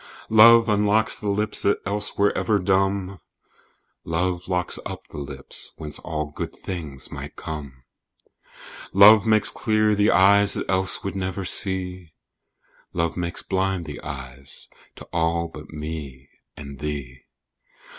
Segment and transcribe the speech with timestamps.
[0.31, 3.19] Love unlocks the lips that else were ever dumb:
[4.03, 6.31] "Love locks up the lips whence all
[6.63, 7.83] things good might come."
[8.93, 12.13] Love makes clear the eyes that else would never see:
[12.93, 16.27] "Love makes blind the eyes to all but me
[16.57, 17.19] and thee."